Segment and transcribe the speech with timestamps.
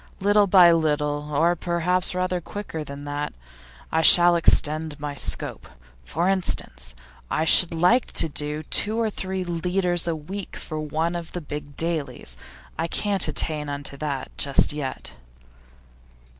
[0.19, 3.33] Little by little or perhaps rather quicker than that
[3.91, 5.67] I shall extend my scope.
[6.03, 6.95] For instance,
[7.29, 11.41] I should like to do two or three leaders a week for one of the
[11.41, 12.35] big dailies.
[12.79, 15.13] I can't attain unto that just yet.